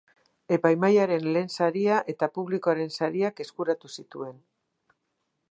Epaimahaiaren 0.55 1.27
lehen 1.35 1.51
saria 1.57 1.99
eta 2.15 2.31
publikoaren 2.39 2.91
sariak 2.97 3.45
eskuratu 3.47 3.93
zituen. 3.99 4.43